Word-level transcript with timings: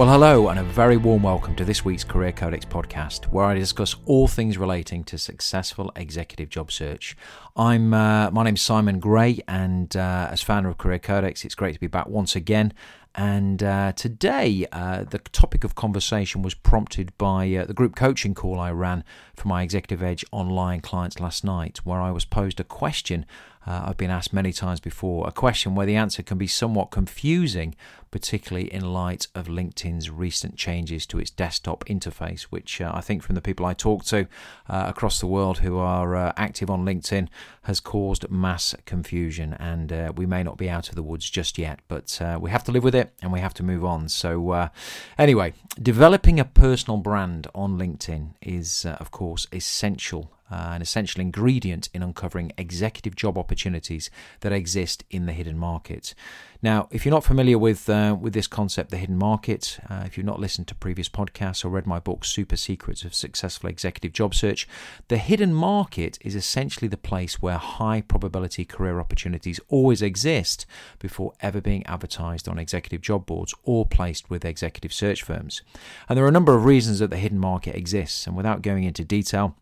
Well, 0.00 0.08
hello, 0.08 0.48
and 0.48 0.58
a 0.58 0.62
very 0.62 0.96
warm 0.96 1.24
welcome 1.24 1.54
to 1.56 1.64
this 1.66 1.84
week's 1.84 2.04
Career 2.04 2.32
Codex 2.32 2.64
podcast, 2.64 3.26
where 3.26 3.44
I 3.44 3.54
discuss 3.54 3.96
all 4.06 4.26
things 4.26 4.56
relating 4.56 5.04
to 5.04 5.18
successful 5.18 5.92
executive 5.94 6.48
job 6.48 6.72
search. 6.72 7.14
I'm 7.54 7.92
uh, 7.92 8.30
my 8.30 8.44
name's 8.44 8.62
Simon 8.62 8.98
Gray, 8.98 9.40
and 9.46 9.94
uh, 9.94 10.28
as 10.30 10.40
founder 10.40 10.70
of 10.70 10.78
Career 10.78 11.00
Codex, 11.00 11.44
it's 11.44 11.54
great 11.54 11.74
to 11.74 11.80
be 11.80 11.86
back 11.86 12.06
once 12.06 12.34
again. 12.34 12.72
And 13.14 13.62
uh, 13.62 13.92
today, 13.92 14.64
uh, 14.72 15.04
the 15.04 15.18
topic 15.18 15.64
of 15.64 15.74
conversation 15.74 16.40
was 16.40 16.54
prompted 16.54 17.12
by 17.18 17.52
uh, 17.54 17.66
the 17.66 17.74
group 17.74 17.94
coaching 17.94 18.34
call 18.34 18.58
I 18.58 18.70
ran 18.70 19.04
for 19.36 19.48
my 19.48 19.62
Executive 19.62 20.02
Edge 20.02 20.24
online 20.32 20.80
clients 20.80 21.20
last 21.20 21.44
night, 21.44 21.80
where 21.84 22.00
I 22.00 22.10
was 22.10 22.24
posed 22.24 22.58
a 22.58 22.64
question 22.64 23.26
uh, 23.66 23.84
I've 23.86 23.96
been 23.96 24.10
asked 24.10 24.32
many 24.32 24.52
times 24.52 24.80
before, 24.80 25.28
a 25.28 25.32
question 25.32 25.74
where 25.74 25.86
the 25.86 25.96
answer 25.96 26.22
can 26.22 26.38
be 26.38 26.46
somewhat 26.46 26.90
confusing, 26.90 27.74
particularly 28.10 28.72
in 28.72 28.92
light 28.92 29.28
of 29.34 29.48
LinkedIn's 29.48 30.08
recent 30.08 30.56
changes 30.56 31.04
to 31.06 31.18
its 31.18 31.30
desktop 31.30 31.84
interface, 31.84 32.44
which 32.44 32.80
uh, 32.80 32.90
I 32.94 33.02
think 33.02 33.22
from 33.22 33.34
the 33.34 33.42
people 33.42 33.66
I 33.66 33.74
talk 33.74 34.04
to 34.06 34.26
uh, 34.68 34.84
across 34.88 35.20
the 35.20 35.26
world 35.26 35.58
who 35.58 35.76
are 35.76 36.16
uh, 36.16 36.32
active 36.38 36.70
on 36.70 36.86
LinkedIn 36.86 37.28
has 37.64 37.80
caused 37.80 38.30
mass 38.30 38.74
confusion. 38.86 39.54
And 39.54 39.92
uh, 39.92 40.12
we 40.16 40.24
may 40.24 40.42
not 40.42 40.56
be 40.56 40.70
out 40.70 40.88
of 40.88 40.94
the 40.94 41.02
woods 41.02 41.28
just 41.28 41.58
yet, 41.58 41.80
but 41.86 42.20
uh, 42.22 42.38
we 42.40 42.50
have 42.50 42.64
to 42.64 42.72
live 42.72 42.82
with 42.82 42.94
it 42.94 43.12
and 43.20 43.30
we 43.30 43.40
have 43.40 43.54
to 43.54 43.62
move 43.62 43.84
on. 43.84 44.08
So, 44.08 44.70
anyway, 45.18 45.52
developing 45.80 46.40
a 46.40 46.44
personal 46.46 46.96
brand 46.96 47.46
on 47.54 47.78
LinkedIn 47.78 48.30
is, 48.40 48.86
of 48.86 49.10
course, 49.10 49.46
essential 49.52 50.32
an 50.50 50.82
essential 50.82 51.20
ingredient 51.20 51.88
in 51.94 52.02
uncovering 52.02 52.52
executive 52.58 53.16
job 53.16 53.38
opportunities 53.38 54.10
that 54.40 54.52
exist 54.52 55.04
in 55.10 55.26
the 55.26 55.32
hidden 55.32 55.58
market. 55.58 56.14
Now, 56.62 56.88
if 56.90 57.06
you're 57.06 57.14
not 57.14 57.24
familiar 57.24 57.58
with 57.58 57.88
uh, 57.88 58.14
with 58.20 58.34
this 58.34 58.46
concept, 58.46 58.90
the 58.90 58.98
hidden 58.98 59.16
market, 59.16 59.78
uh, 59.88 60.02
if 60.04 60.18
you've 60.18 60.26
not 60.26 60.40
listened 60.40 60.68
to 60.68 60.74
previous 60.74 61.08
podcasts 61.08 61.64
or 61.64 61.70
read 61.70 61.86
my 61.86 61.98
book, 61.98 62.22
Super 62.22 62.56
Secrets 62.56 63.02
of 63.02 63.14
Successful 63.14 63.70
Executive 63.70 64.12
Job 64.12 64.34
Search, 64.34 64.68
the 65.08 65.16
hidden 65.16 65.54
market 65.54 66.18
is 66.20 66.34
essentially 66.34 66.86
the 66.86 66.98
place 66.98 67.40
where 67.40 67.56
high 67.56 68.02
probability 68.02 68.66
career 68.66 69.00
opportunities 69.00 69.58
always 69.68 70.02
exist 70.02 70.66
before 70.98 71.32
ever 71.40 71.62
being 71.62 71.86
advertised 71.86 72.46
on 72.46 72.58
executive 72.58 73.00
job 73.00 73.24
boards 73.24 73.54
or 73.64 73.86
placed 73.86 74.28
with 74.28 74.44
executive 74.44 74.92
search 74.92 75.22
firms. 75.22 75.62
And 76.08 76.16
there 76.18 76.26
are 76.26 76.28
a 76.28 76.32
number 76.32 76.54
of 76.54 76.66
reasons 76.66 76.98
that 76.98 77.08
the 77.08 77.16
hidden 77.16 77.38
market 77.38 77.74
exists, 77.74 78.26
and 78.26 78.36
without 78.36 78.60
going 78.60 78.84
into 78.84 79.02
detail, 79.02 79.56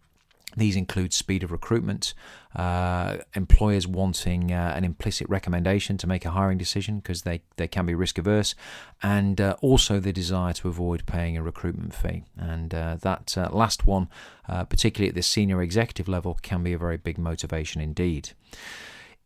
these 0.57 0.77
include 0.77 1.13
speed 1.13 1.43
of 1.43 1.53
recruitment, 1.53 2.15
uh, 2.57 3.19
employers 3.35 3.87
wanting 3.87 4.53
uh, 4.53 4.73
an 4.75 4.85
implicit 4.85 5.29
recommendation 5.29 5.99
to 5.99 6.07
make 6.07 6.25
a 6.25 6.31
hiring 6.31 6.59
decision 6.59 6.99
because 6.99 7.23
they, 7.23 7.43
they 7.57 7.69
can 7.69 7.87
be 7.87 7.95
risk 7.95 8.19
averse, 8.19 8.55
and 9.03 9.41
uh, 9.41 9.57
also 9.61 10.01
the 10.01 10.13
desire 10.13 10.53
to 10.55 10.69
avoid 10.69 11.05
paying 11.07 11.37
a 11.37 11.43
recruitment 11.43 11.95
fee. 11.95 12.25
And 12.37 12.75
uh, 12.75 12.97
that 13.03 13.37
uh, 13.37 13.51
last 13.53 13.87
one, 13.87 14.09
uh, 14.49 14.65
particularly 14.65 15.11
at 15.11 15.15
the 15.15 15.23
senior 15.23 15.61
executive 15.63 16.09
level, 16.09 16.39
can 16.43 16.63
be 16.63 16.73
a 16.73 16.79
very 16.79 16.97
big 16.97 17.19
motivation 17.19 17.81
indeed. 17.81 18.31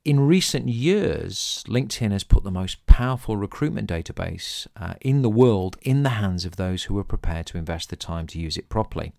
In 0.05 0.19
recent 0.19 0.67
years, 0.67 1.63
LinkedIn 1.69 2.11
has 2.11 2.25
put 2.25 2.43
the 2.43 2.51
most 2.51 2.85
powerful 2.87 3.37
recruitment 3.37 3.89
database 3.89 4.67
uh, 4.77 4.95
in 5.01 5.23
the 5.23 5.29
world 5.29 5.77
in 5.81 6.03
the 6.03 6.09
hands 6.09 6.45
of 6.45 6.57
those 6.57 6.85
who 6.85 6.99
are 6.99 7.05
prepared 7.05 7.47
to 7.47 7.57
invest 7.57 7.89
the 7.89 7.95
time 7.95 8.27
to 8.29 8.41
use 8.41 8.57
it 8.57 8.69
properly. 8.69 9.13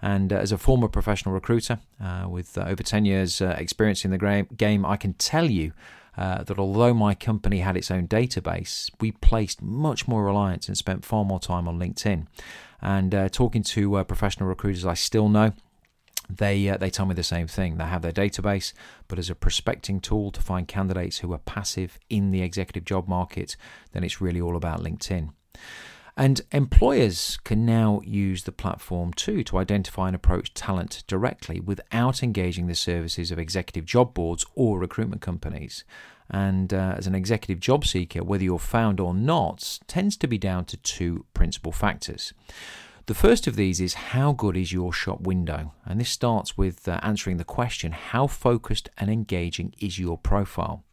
And 0.00 0.32
uh, 0.32 0.36
as 0.36 0.50
a 0.50 0.56
former 0.56 0.88
professional 0.88 1.34
recruiter 1.34 1.80
uh, 2.02 2.24
with 2.26 2.56
uh, 2.56 2.62
over 2.62 2.82
10 2.82 3.04
years 3.04 3.42
uh, 3.42 3.54
experience 3.58 4.02
in 4.06 4.12
the 4.12 4.46
game, 4.56 4.86
I 4.86 4.96
can 4.96 5.12
tell 5.12 5.44
you 5.44 5.74
uh, 6.16 6.42
that 6.44 6.58
although 6.58 6.94
my 6.94 7.14
company 7.14 7.58
had 7.58 7.76
its 7.76 7.90
own 7.90 8.08
database, 8.08 8.90
we 8.98 9.12
placed 9.12 9.60
much 9.60 10.08
more 10.08 10.24
reliance 10.24 10.68
and 10.68 10.76
spent 10.76 11.04
far 11.04 11.22
more 11.22 11.38
time 11.38 11.68
on 11.68 11.78
LinkedIn. 11.78 12.26
And 12.80 13.30
talking 13.30 13.62
to 13.62 14.02
professional 14.04 14.48
recruiters 14.48 14.86
I 14.86 14.94
still 14.94 15.28
know, 15.28 15.52
they 16.36 16.68
uh, 16.68 16.76
they 16.76 16.90
tell 16.90 17.06
me 17.06 17.14
the 17.14 17.22
same 17.22 17.46
thing. 17.46 17.76
They 17.76 17.84
have 17.84 18.02
their 18.02 18.12
database, 18.12 18.72
but 19.08 19.18
as 19.18 19.30
a 19.30 19.34
prospecting 19.34 20.00
tool 20.00 20.30
to 20.32 20.42
find 20.42 20.68
candidates 20.68 21.18
who 21.18 21.32
are 21.32 21.38
passive 21.38 21.98
in 22.08 22.30
the 22.30 22.42
executive 22.42 22.84
job 22.84 23.08
market, 23.08 23.56
then 23.92 24.04
it's 24.04 24.20
really 24.20 24.40
all 24.40 24.56
about 24.56 24.82
LinkedIn. 24.82 25.30
And 26.16 26.42
employers 26.52 27.38
can 27.44 27.64
now 27.64 28.00
use 28.04 28.44
the 28.44 28.52
platform 28.52 29.12
too 29.12 29.42
to 29.44 29.58
identify 29.58 30.08
and 30.08 30.16
approach 30.16 30.52
talent 30.52 31.02
directly 31.06 31.60
without 31.60 32.22
engaging 32.22 32.66
the 32.66 32.74
services 32.74 33.30
of 33.30 33.38
executive 33.38 33.86
job 33.86 34.12
boards 34.12 34.44
or 34.54 34.78
recruitment 34.78 35.22
companies. 35.22 35.84
And 36.28 36.74
uh, 36.74 36.94
as 36.96 37.06
an 37.06 37.14
executive 37.14 37.58
job 37.58 37.86
seeker, 37.86 38.22
whether 38.22 38.44
you're 38.44 38.58
found 38.58 39.00
or 39.00 39.14
not 39.14 39.78
tends 39.86 40.16
to 40.18 40.28
be 40.28 40.38
down 40.38 40.64
to 40.66 40.76
two 40.76 41.24
principal 41.32 41.72
factors. 41.72 42.34
The 43.06 43.14
first 43.14 43.46
of 43.46 43.56
these 43.56 43.80
is 43.80 43.94
how 43.94 44.32
good 44.32 44.56
is 44.56 44.72
your 44.72 44.92
shop 44.92 45.20
window? 45.20 45.72
And 45.84 46.00
this 46.00 46.10
starts 46.10 46.56
with 46.56 46.86
uh, 46.86 47.00
answering 47.02 47.38
the 47.38 47.44
question 47.44 47.92
how 47.92 48.26
focused 48.26 48.88
and 48.98 49.10
engaging 49.10 49.74
is 49.78 49.98
your 49.98 50.18
profile? 50.18 50.84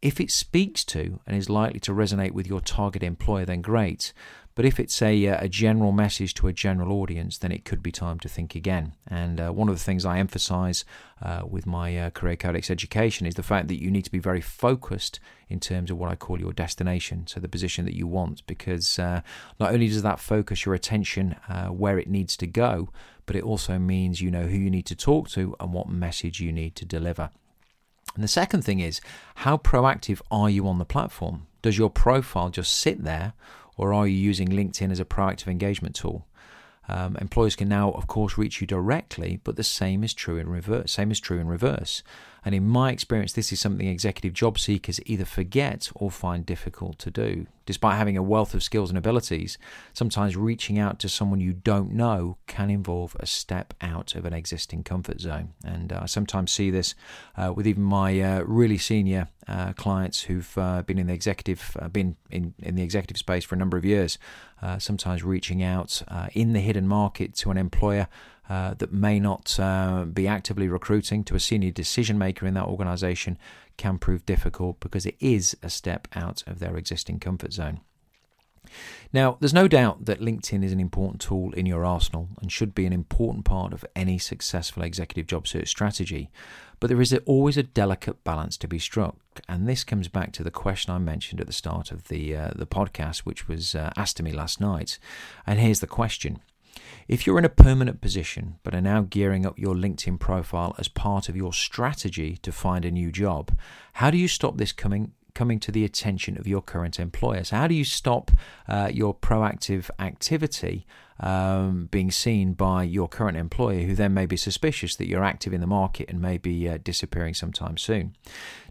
If 0.00 0.20
it 0.20 0.30
speaks 0.30 0.84
to 0.86 1.20
and 1.26 1.36
is 1.36 1.50
likely 1.50 1.80
to 1.80 1.92
resonate 1.92 2.32
with 2.32 2.46
your 2.46 2.60
target 2.60 3.02
employer, 3.02 3.44
then 3.44 3.60
great. 3.60 4.12
But 4.58 4.66
if 4.66 4.80
it's 4.80 5.00
a, 5.02 5.28
uh, 5.28 5.44
a 5.44 5.48
general 5.48 5.92
message 5.92 6.34
to 6.34 6.48
a 6.48 6.52
general 6.52 6.92
audience, 7.00 7.38
then 7.38 7.52
it 7.52 7.64
could 7.64 7.80
be 7.80 7.92
time 7.92 8.18
to 8.18 8.28
think 8.28 8.56
again. 8.56 8.94
And 9.06 9.40
uh, 9.40 9.52
one 9.52 9.68
of 9.68 9.76
the 9.76 9.84
things 9.84 10.04
I 10.04 10.18
emphasize 10.18 10.84
uh, 11.22 11.42
with 11.48 11.64
my 11.64 11.96
uh, 11.96 12.10
Career 12.10 12.34
Codex 12.34 12.68
education 12.68 13.24
is 13.24 13.36
the 13.36 13.44
fact 13.44 13.68
that 13.68 13.80
you 13.80 13.88
need 13.88 14.04
to 14.06 14.10
be 14.10 14.18
very 14.18 14.40
focused 14.40 15.20
in 15.48 15.60
terms 15.60 15.92
of 15.92 15.96
what 15.96 16.10
I 16.10 16.16
call 16.16 16.40
your 16.40 16.52
destination, 16.52 17.28
so 17.28 17.38
the 17.38 17.46
position 17.46 17.84
that 17.84 17.94
you 17.94 18.08
want, 18.08 18.44
because 18.48 18.98
uh, 18.98 19.20
not 19.60 19.72
only 19.72 19.86
does 19.86 20.02
that 20.02 20.18
focus 20.18 20.66
your 20.66 20.74
attention 20.74 21.36
uh, 21.48 21.68
where 21.68 21.96
it 21.96 22.10
needs 22.10 22.36
to 22.38 22.48
go, 22.48 22.88
but 23.26 23.36
it 23.36 23.44
also 23.44 23.78
means 23.78 24.20
you 24.20 24.32
know 24.32 24.48
who 24.48 24.58
you 24.58 24.70
need 24.70 24.86
to 24.86 24.96
talk 24.96 25.28
to 25.28 25.54
and 25.60 25.72
what 25.72 25.88
message 25.88 26.40
you 26.40 26.50
need 26.50 26.74
to 26.74 26.84
deliver. 26.84 27.30
And 28.16 28.24
the 28.24 28.26
second 28.28 28.62
thing 28.62 28.80
is, 28.80 29.00
how 29.36 29.56
proactive 29.56 30.20
are 30.32 30.50
you 30.50 30.66
on 30.66 30.78
the 30.78 30.84
platform? 30.84 31.46
Does 31.62 31.78
your 31.78 31.90
profile 31.90 32.50
just 32.50 32.72
sit 32.72 33.04
there, 33.04 33.34
or 33.78 33.94
are 33.94 34.06
you 34.06 34.16
using 34.16 34.48
LinkedIn 34.48 34.90
as 34.90 35.00
a 35.00 35.06
proactive 35.06 35.48
engagement 35.48 35.94
tool? 35.94 36.26
Um, 36.88 37.16
employers 37.20 37.54
can 37.54 37.68
now, 37.68 37.92
of 37.92 38.06
course, 38.06 38.36
reach 38.36 38.60
you 38.60 38.66
directly, 38.66 39.40
but 39.44 39.56
the 39.56 39.64
same 39.64 40.02
is 40.02 40.14
true 40.14 40.36
in 40.36 40.48
reverse. 40.48 40.92
Same 40.92 41.10
is 41.10 41.20
true 41.20 41.38
in 41.38 41.46
reverse. 41.46 42.02
And 42.48 42.54
in 42.54 42.66
my 42.66 42.92
experience, 42.92 43.34
this 43.34 43.52
is 43.52 43.60
something 43.60 43.86
executive 43.86 44.32
job 44.32 44.58
seekers 44.58 44.98
either 45.04 45.26
forget 45.26 45.90
or 45.94 46.10
find 46.10 46.46
difficult 46.46 46.98
to 47.00 47.10
do. 47.10 47.46
Despite 47.66 47.98
having 47.98 48.16
a 48.16 48.22
wealth 48.22 48.54
of 48.54 48.62
skills 48.62 48.88
and 48.88 48.96
abilities, 48.96 49.58
sometimes 49.92 50.34
reaching 50.34 50.78
out 50.78 50.98
to 51.00 51.10
someone 51.10 51.40
you 51.40 51.52
don't 51.52 51.92
know 51.92 52.38
can 52.46 52.70
involve 52.70 53.14
a 53.20 53.26
step 53.26 53.74
out 53.82 54.14
of 54.14 54.24
an 54.24 54.32
existing 54.32 54.82
comfort 54.82 55.20
zone. 55.20 55.52
And 55.62 55.92
uh, 55.92 56.00
I 56.04 56.06
sometimes 56.06 56.50
see 56.50 56.70
this 56.70 56.94
uh, 57.36 57.52
with 57.54 57.66
even 57.66 57.82
my 57.82 58.18
uh, 58.18 58.40
really 58.46 58.78
senior 58.78 59.28
uh, 59.46 59.74
clients 59.74 60.22
who've 60.22 60.56
uh, 60.56 60.80
been 60.84 60.98
in 60.98 61.08
the 61.08 61.12
executive, 61.12 61.76
uh, 61.78 61.88
been 61.88 62.16
in, 62.30 62.54
in 62.60 62.76
the 62.76 62.82
executive 62.82 63.18
space 63.18 63.44
for 63.44 63.56
a 63.56 63.58
number 63.58 63.76
of 63.76 63.84
years. 63.84 64.16
sometimes 64.78 65.22
reaching 65.22 65.62
out 65.62 66.02
in 66.32 66.54
the 66.54 66.60
hidden 66.60 66.88
market 66.88 67.34
to 67.34 67.50
an 67.50 67.58
employer 67.58 68.08
uh, 68.48 68.74
that 68.74 68.92
may 68.92 69.20
not 69.20 69.58
uh, 69.60 70.04
be 70.04 70.26
actively 70.26 70.68
recruiting 70.68 71.24
to 71.24 71.34
a 71.34 71.40
senior 71.40 71.70
decision 71.70 72.18
maker 72.18 72.46
in 72.46 72.54
that 72.54 72.64
organization 72.64 73.38
can 73.76 73.98
prove 73.98 74.26
difficult 74.26 74.80
because 74.80 75.06
it 75.06 75.16
is 75.20 75.56
a 75.62 75.70
step 75.70 76.08
out 76.14 76.42
of 76.46 76.58
their 76.58 76.76
existing 76.76 77.20
comfort 77.20 77.52
zone. 77.52 77.80
Now, 79.12 79.38
there's 79.40 79.54
no 79.54 79.68
doubt 79.68 80.04
that 80.04 80.20
LinkedIn 80.20 80.62
is 80.62 80.72
an 80.72 80.80
important 80.80 81.20
tool 81.20 81.52
in 81.54 81.66
your 81.66 81.84
arsenal 81.84 82.28
and 82.40 82.52
should 82.52 82.74
be 82.74 82.86
an 82.86 82.92
important 82.92 83.44
part 83.44 83.72
of 83.72 83.84
any 83.96 84.18
successful 84.18 84.82
executive 84.82 85.26
job 85.26 85.48
search 85.48 85.68
strategy. 85.68 86.30
But 86.80 86.88
there 86.88 87.00
is 87.00 87.18
always 87.26 87.56
a 87.56 87.62
delicate 87.62 88.22
balance 88.22 88.56
to 88.58 88.68
be 88.68 88.78
struck, 88.78 89.16
and 89.48 89.68
this 89.68 89.82
comes 89.82 90.08
back 90.08 90.32
to 90.32 90.44
the 90.44 90.50
question 90.50 90.92
I 90.92 90.98
mentioned 90.98 91.40
at 91.40 91.46
the 91.46 91.52
start 91.52 91.90
of 91.90 92.06
the 92.06 92.36
uh, 92.36 92.50
the 92.54 92.66
podcast, 92.66 93.18
which 93.20 93.48
was 93.48 93.74
uh, 93.74 93.90
asked 93.96 94.18
to 94.18 94.22
me 94.22 94.30
last 94.30 94.60
night. 94.60 94.98
And 95.44 95.58
here's 95.58 95.80
the 95.80 95.88
question: 95.88 96.38
if 97.08 97.26
you're 97.26 97.38
in 97.38 97.44
a 97.44 97.48
permanent 97.48 98.02
position 98.02 98.58
but 98.62 98.74
are 98.74 98.82
now 98.82 99.00
gearing 99.00 99.46
up 99.46 99.58
your 99.58 99.74
LinkedIn 99.74 100.20
profile 100.20 100.74
as 100.78 100.88
part 100.88 101.28
of 101.30 101.36
your 101.36 101.54
strategy 101.54 102.36
to 102.42 102.52
find 102.52 102.84
a 102.84 102.90
new 102.90 103.10
job, 103.10 103.58
how 103.94 104.10
do 104.10 104.18
you 104.18 104.28
stop 104.28 104.58
this 104.58 104.72
coming 104.72 105.12
coming 105.38 105.60
to 105.60 105.70
the 105.70 105.84
attention 105.84 106.36
of 106.36 106.48
your 106.48 106.60
current 106.60 106.98
employer. 106.98 107.44
So, 107.44 107.54
how 107.54 107.68
do 107.68 107.74
you 107.74 107.84
stop 107.84 108.32
uh, 108.66 108.90
your 108.92 109.14
proactive 109.14 109.88
activity 110.00 110.84
um, 111.20 111.86
being 111.92 112.10
seen 112.10 112.54
by 112.54 112.82
your 112.82 113.06
current 113.06 113.36
employer, 113.36 113.82
who 113.82 113.94
then 113.94 114.12
may 114.12 114.26
be 114.26 114.36
suspicious 114.36 114.96
that 114.96 115.06
you're 115.06 115.22
active 115.22 115.52
in 115.52 115.60
the 115.60 115.66
market 115.68 116.10
and 116.10 116.20
may 116.20 116.38
be 116.38 116.68
uh, 116.68 116.78
disappearing 116.82 117.34
sometime 117.34 117.76
soon? 117.76 118.16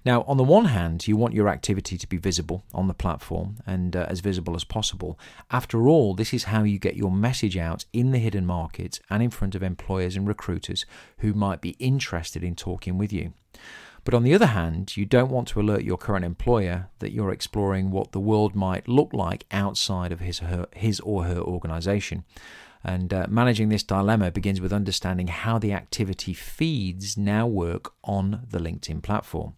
Now, 0.04 0.24
on 0.24 0.36
the 0.36 0.44
one 0.44 0.66
hand, 0.66 1.08
you 1.08 1.16
want 1.16 1.34
your 1.34 1.48
activity 1.48 1.98
to 1.98 2.08
be 2.08 2.18
visible 2.18 2.66
on 2.74 2.90
the 2.90 2.94
platform 2.94 3.60
and 3.66 3.96
uh, 3.96 4.06
as 4.10 4.20
visible 4.20 4.54
as 4.54 4.66
possible. 4.66 5.18
After 5.50 5.88
all, 5.88 6.16
this 6.16 6.34
is 6.34 6.46
how 6.46 6.64
you 6.64 6.80
get 6.80 6.98
your 6.98 7.12
message 7.12 7.56
out 7.56 7.86
in 7.94 8.12
the 8.12 8.20
hidden 8.20 8.46
market 8.46 9.00
and 9.10 9.24
in 9.24 9.30
front 9.30 9.56
of 9.56 9.64
employers 9.64 10.18
and 10.18 10.28
recruiters 10.28 10.86
who 11.20 11.32
might 11.34 11.62
be 11.62 11.78
interested 11.80 12.44
in 12.44 12.56
talking 12.56 12.98
with 12.98 13.14
you. 13.14 13.32
But 14.08 14.14
on 14.14 14.24
the 14.24 14.34
other 14.34 14.46
hand, 14.46 14.96
you 14.96 15.06
don't 15.06 15.30
want 15.30 15.50
to 15.50 15.60
alert 15.60 15.84
your 15.84 15.98
current 15.98 16.24
employer 16.24 16.88
that 17.00 17.12
you're 17.12 17.34
exploring 17.34 17.92
what 17.92 18.14
the 18.14 18.22
world 18.22 18.56
might 18.56 18.88
look 18.88 19.12
like 19.12 19.46
outside 19.52 20.14
of 20.14 20.22
his 20.22 20.42
or 20.42 20.46
her, 20.46 20.68
his 20.74 21.02
or 21.02 21.26
her 21.26 21.42
organization. 21.42 22.24
And 22.86 23.14
uh, 23.14 23.26
managing 23.28 23.68
this 23.68 23.84
dilemma 23.84 24.32
begins 24.32 24.62
with 24.62 24.72
understanding 24.72 25.28
how 25.28 25.60
the 25.60 25.74
activity 25.74 26.34
feeds 26.34 27.18
now 27.18 27.48
work 27.48 27.92
on 28.02 28.48
the 28.50 28.60
LinkedIn 28.60 29.04
platform. 29.04 29.56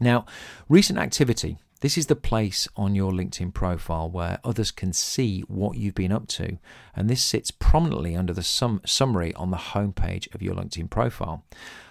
Now, 0.00 0.26
recent 0.68 0.98
activity. 0.98 1.58
This 1.80 1.96
is 1.96 2.06
the 2.06 2.16
place 2.16 2.66
on 2.74 2.96
your 2.96 3.12
LinkedIn 3.12 3.54
profile 3.54 4.10
where 4.10 4.40
others 4.42 4.72
can 4.72 4.92
see 4.92 5.42
what 5.42 5.76
you've 5.76 5.94
been 5.94 6.10
up 6.10 6.26
to, 6.30 6.58
and 6.96 7.08
this 7.08 7.22
sits 7.22 7.52
prominently 7.52 8.16
under 8.16 8.32
the 8.32 8.42
sum- 8.42 8.80
summary 8.84 9.32
on 9.34 9.52
the 9.52 9.56
homepage 9.56 10.34
of 10.34 10.42
your 10.42 10.56
LinkedIn 10.56 10.90
profile. 10.90 11.44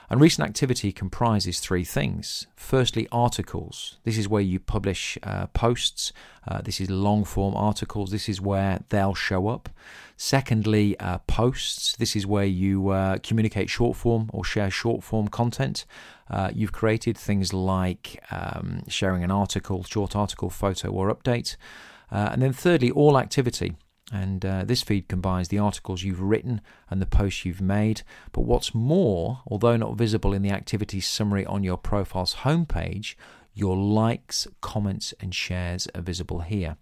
And 0.10 0.22
recent 0.22 0.48
activity 0.48 0.94
comprises 0.94 1.60
three 1.60 1.84
things. 1.84 2.48
Firstly, 2.56 3.10
articles. 3.12 3.98
This 4.06 4.18
is 4.18 4.30
where 4.30 4.42
you 4.42 4.58
publish 4.58 5.18
uh, 5.22 5.48
posts. 5.48 6.14
Uh, 6.48 6.62
this 6.62 6.80
is 6.80 6.90
long 6.90 7.26
form 7.26 7.56
articles. 7.56 8.12
This 8.12 8.30
is 8.30 8.40
where 8.40 8.80
they'll 8.88 9.14
show 9.14 9.50
up. 9.50 9.68
Secondly, 10.16 10.98
uh, 11.02 11.18
posts. 11.28 11.98
This 11.98 12.16
is 12.16 12.26
where 12.26 12.46
you 12.46 12.90
uh, 12.90 13.18
communicate 13.22 13.70
short 13.70 13.98
form 13.98 14.30
or 14.32 14.46
share 14.46 14.72
short 14.72 15.04
form 15.04 15.28
content. 15.28 15.86
Uh, 16.30 16.52
you've 16.54 16.72
created 16.72 17.18
things 17.18 17.52
like 17.52 18.24
um, 18.32 18.84
sharing 18.88 19.26
an 19.26 19.32
article, 19.32 19.84
short 19.84 20.16
article, 20.16 20.50
photo, 20.50 20.90
or 20.90 21.14
update. 21.14 21.58
Uh, 22.10 22.30
and 22.32 22.42
then 22.42 22.54
thirdly, 22.54 22.92
all 22.92 23.18
activity. 23.18 23.76
And 24.12 24.46
uh, 24.46 24.64
this 24.64 24.84
feed 24.84 25.10
combines 25.10 25.50
the 25.50 25.60
articles 25.60 26.04
you've 26.04 26.22
written 26.22 26.62
and 26.90 27.02
the 27.02 27.06
posts 27.06 27.44
you've 27.44 27.62
made. 27.62 28.04
But 28.32 28.42
what's 28.42 28.74
more, 28.74 29.42
although 29.48 29.76
not 29.76 29.98
visible 29.98 30.34
in 30.34 30.44
the 30.44 30.52
activity 30.52 31.02
summary 31.02 31.46
on 31.46 31.64
your 31.64 31.78
profile's 31.78 32.36
homepage, 32.36 33.16
your 33.54 33.76
likes, 33.76 34.48
comments, 34.62 35.14
and 35.20 35.34
shares 35.34 35.88
are 35.96 36.02
visible 36.02 36.40
here. 36.40 36.78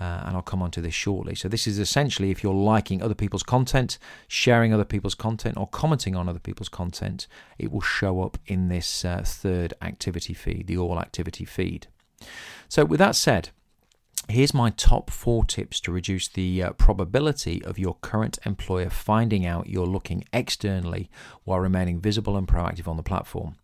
Uh, 0.00 0.22
and 0.26 0.36
I'll 0.36 0.42
come 0.42 0.62
on 0.62 0.70
to 0.72 0.80
this 0.80 0.94
shortly. 0.94 1.34
So, 1.34 1.48
this 1.48 1.66
is 1.66 1.80
essentially 1.80 2.30
if 2.30 2.44
you're 2.44 2.54
liking 2.54 3.02
other 3.02 3.16
people's 3.16 3.42
content, 3.42 3.98
sharing 4.28 4.72
other 4.72 4.84
people's 4.84 5.16
content, 5.16 5.56
or 5.56 5.66
commenting 5.66 6.14
on 6.14 6.28
other 6.28 6.38
people's 6.38 6.68
content, 6.68 7.26
it 7.58 7.72
will 7.72 7.80
show 7.80 8.22
up 8.22 8.38
in 8.46 8.68
this 8.68 9.04
uh, 9.04 9.22
third 9.24 9.74
activity 9.82 10.34
feed, 10.34 10.68
the 10.68 10.78
all 10.78 11.00
activity 11.00 11.44
feed. 11.44 11.88
So, 12.68 12.84
with 12.84 13.00
that 13.00 13.16
said, 13.16 13.50
Here's 14.30 14.52
my 14.52 14.68
top 14.68 15.08
four 15.08 15.46
tips 15.46 15.80
to 15.80 15.90
reduce 15.90 16.28
the 16.28 16.62
uh, 16.62 16.72
probability 16.72 17.64
of 17.64 17.78
your 17.78 17.96
current 18.02 18.38
employer 18.44 18.90
finding 18.90 19.46
out 19.46 19.70
you're 19.70 19.86
looking 19.86 20.22
externally 20.34 21.08
while 21.44 21.60
remaining 21.60 21.98
visible 21.98 22.36
and 22.36 22.46
proactive 22.46 22.86
on 22.86 22.98
the 22.98 23.02
platform. 23.02 23.56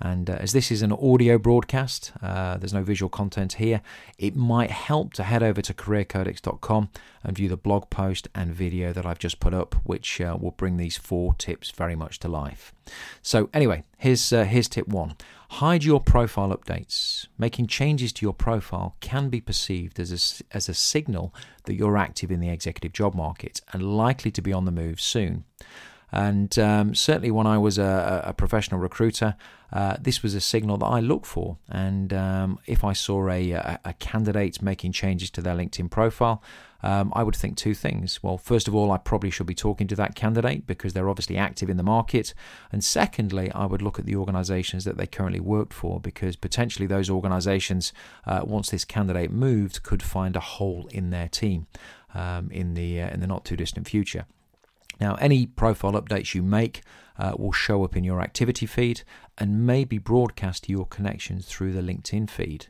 And 0.00 0.28
uh, 0.28 0.34
as 0.34 0.52
this 0.52 0.70
is 0.70 0.82
an 0.82 0.92
audio 0.92 1.38
broadcast, 1.38 2.12
uh, 2.22 2.58
there's 2.58 2.74
no 2.74 2.82
visual 2.82 3.08
content 3.08 3.54
here, 3.54 3.80
it 4.18 4.36
might 4.36 4.70
help 4.70 5.14
to 5.14 5.22
head 5.22 5.42
over 5.42 5.62
to 5.62 5.72
careercodex.com 5.72 6.90
and 7.24 7.36
view 7.36 7.48
the 7.48 7.56
blog 7.56 7.88
post 7.88 8.28
and 8.34 8.54
video 8.54 8.92
that 8.92 9.06
I've 9.06 9.18
just 9.18 9.40
put 9.40 9.54
up, 9.54 9.74
which 9.84 10.20
uh, 10.20 10.36
will 10.40 10.52
bring 10.52 10.76
these 10.76 10.96
four 10.96 11.34
tips 11.34 11.70
very 11.70 11.96
much 11.96 12.18
to 12.20 12.28
life. 12.28 12.74
So, 13.22 13.48
anyway, 13.54 13.84
here's, 13.98 14.32
uh, 14.32 14.44
here's 14.44 14.68
tip 14.68 14.88
one 14.88 15.16
hide 15.48 15.84
your 15.84 16.00
profile 16.00 16.56
updates. 16.56 17.26
Making 17.38 17.66
changes 17.66 18.12
to 18.14 18.26
your 18.26 18.34
profile 18.34 18.96
can 19.00 19.28
be 19.28 19.40
perceived 19.40 20.00
as 20.00 20.10
a, 20.10 20.56
as 20.56 20.68
a 20.68 20.74
signal 20.74 21.34
that 21.64 21.74
you're 21.74 21.96
active 21.96 22.30
in 22.30 22.40
the 22.40 22.50
executive 22.50 22.92
job 22.92 23.14
market 23.14 23.60
and 23.72 23.96
likely 23.96 24.30
to 24.32 24.42
be 24.42 24.52
on 24.52 24.64
the 24.64 24.72
move 24.72 25.00
soon. 25.00 25.44
And 26.12 26.56
um, 26.58 26.94
certainly, 26.94 27.30
when 27.30 27.46
I 27.46 27.58
was 27.58 27.78
a, 27.78 28.22
a 28.24 28.32
professional 28.32 28.80
recruiter, 28.80 29.36
uh, 29.72 29.96
this 30.00 30.22
was 30.22 30.34
a 30.34 30.40
signal 30.40 30.76
that 30.78 30.86
I 30.86 31.00
look 31.00 31.26
for. 31.26 31.58
And 31.68 32.12
um, 32.12 32.58
if 32.66 32.84
I 32.84 32.92
saw 32.92 33.28
a, 33.28 33.50
a, 33.50 33.80
a, 33.84 33.92
candidate 33.94 34.62
making 34.62 34.92
changes 34.92 35.30
to 35.30 35.42
their 35.42 35.56
LinkedIn 35.56 35.90
profile, 35.90 36.42
um, 36.82 37.12
I 37.16 37.24
would 37.24 37.34
think 37.34 37.56
two 37.56 37.74
things. 37.74 38.22
Well, 38.22 38.38
first 38.38 38.68
of 38.68 38.74
all, 38.74 38.92
I 38.92 38.98
probably 38.98 39.30
should 39.30 39.46
be 39.46 39.54
talking 39.54 39.88
to 39.88 39.96
that 39.96 40.14
candidate 40.14 40.66
because 40.66 40.92
they're 40.92 41.08
obviously 41.08 41.36
active 41.36 41.68
in 41.68 41.76
the 41.76 41.82
market. 41.82 42.32
And 42.70 42.84
secondly, 42.84 43.50
I 43.52 43.66
would 43.66 43.82
look 43.82 43.98
at 43.98 44.06
the 44.06 44.16
organizations 44.16 44.84
that 44.84 44.96
they 44.96 45.06
currently 45.06 45.40
worked 45.40 45.74
for 45.74 45.98
because 46.00 46.36
potentially 46.36 46.86
those 46.86 47.10
organizations, 47.10 47.92
uh, 48.24 48.42
once 48.44 48.70
this 48.70 48.84
candidate 48.84 49.32
moved, 49.32 49.82
could 49.82 50.02
find 50.02 50.36
a 50.36 50.40
hole 50.40 50.88
in 50.92 51.10
their 51.10 51.28
team 51.28 51.66
um, 52.14 52.50
in 52.52 52.74
the 52.74 53.00
uh, 53.00 53.10
in 53.10 53.20
the 53.20 53.26
not 53.26 53.44
too 53.44 53.56
distant 53.56 53.88
future. 53.88 54.26
Now, 55.00 55.14
any 55.16 55.46
profile 55.46 55.92
updates 55.92 56.34
you 56.34 56.42
make 56.42 56.82
uh, 57.18 57.32
will 57.38 57.52
show 57.52 57.84
up 57.84 57.96
in 57.96 58.04
your 58.04 58.20
activity 58.20 58.66
feed 58.66 59.02
and 59.38 59.66
may 59.66 59.84
be 59.84 59.98
broadcast 59.98 60.64
to 60.64 60.72
your 60.72 60.86
connections 60.86 61.46
through 61.46 61.72
the 61.72 61.80
LinkedIn 61.80 62.28
feed. 62.30 62.66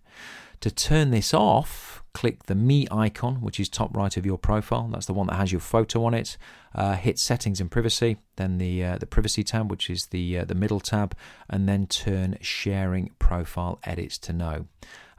To 0.60 0.70
turn 0.70 1.10
this 1.10 1.34
off, 1.34 2.02
click 2.14 2.44
the 2.44 2.54
Me 2.54 2.86
icon, 2.90 3.42
which 3.42 3.60
is 3.60 3.68
top 3.68 3.94
right 3.94 4.16
of 4.16 4.24
your 4.24 4.38
profile. 4.38 4.88
That's 4.90 5.06
the 5.06 5.12
one 5.12 5.26
that 5.26 5.36
has 5.36 5.52
your 5.52 5.60
photo 5.60 6.04
on 6.04 6.14
it. 6.14 6.38
Uh, 6.74 6.94
hit 6.94 7.18
Settings 7.18 7.60
and 7.60 7.70
Privacy, 7.70 8.16
then 8.36 8.58
the 8.58 8.82
uh, 8.82 8.98
the 8.98 9.06
Privacy 9.06 9.44
tab, 9.44 9.70
which 9.70 9.90
is 9.90 10.06
the 10.06 10.38
uh, 10.38 10.44
the 10.44 10.54
middle 10.54 10.80
tab, 10.80 11.14
and 11.48 11.68
then 11.68 11.86
turn 11.86 12.38
Sharing 12.40 13.10
Profile 13.18 13.78
Edits 13.84 14.16
to 14.18 14.32
No. 14.32 14.66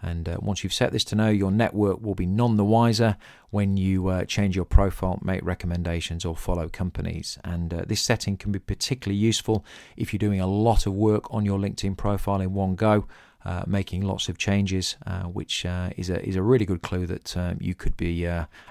And 0.08 0.24
uh, 0.30 0.38
once 0.50 0.60
you've 0.64 0.80
set 0.82 0.92
this 0.92 1.04
to 1.06 1.16
no, 1.16 1.30
your 1.30 1.52
network 1.52 1.98
will 2.02 2.16
be 2.16 2.26
none 2.26 2.56
the 2.58 2.70
wiser 2.78 3.12
when 3.50 3.70
you 3.78 4.08
uh, 4.08 4.26
change 4.26 4.54
your 4.56 4.66
profile, 4.66 5.20
make 5.22 5.44
recommendations, 5.44 6.26
or 6.26 6.36
follow 6.36 6.68
companies. 6.70 7.38
And 7.44 7.74
uh, 7.74 7.84
this 7.88 8.02
setting 8.02 8.38
can 8.38 8.52
be 8.52 8.60
particularly 8.60 9.20
useful 9.30 9.66
if 9.96 10.06
you're 10.12 10.28
doing 10.30 10.42
a 10.42 10.48
lot 10.70 10.88
of 10.88 10.94
work 10.94 11.26
on 11.36 11.46
your 11.46 11.60
LinkedIn 11.60 11.96
profile 11.98 12.42
in 12.42 12.54
one 12.54 12.76
go. 12.76 13.06
Uh, 13.46 13.64
making 13.66 14.02
lots 14.02 14.28
of 14.30 14.38
changes, 14.38 14.98
uh, 15.06 15.24
which 15.24 15.66
uh, 15.66 15.90
is 15.96 16.10
a 16.10 16.18
is 16.28 16.36
a 16.36 16.42
really 16.42 16.66
good 16.66 16.82
clue 16.82 17.06
that 17.06 17.38
um, 17.38 17.58
you 17.62 17.74
could 17.74 17.96
be 17.96 18.28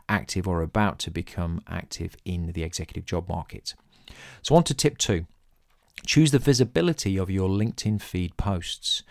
active 0.07 0.47
or 0.47 0.61
about 0.61 0.99
to 0.99 1.11
become 1.11 1.63
active 1.67 2.11
in 2.25 2.53
the 2.53 2.63
executive 2.63 3.07
job 3.07 3.27
market. 3.27 3.75
So 4.43 4.55
on 4.55 4.65
to 4.65 4.75
tip 4.75 4.99
two: 4.99 5.25
choose 6.05 6.31
the 6.31 6.45
visibility 6.51 7.19
of 7.19 7.31
your 7.31 7.49
LinkedIn 7.49 8.03
feed 8.03 8.37
posts. 8.37 9.03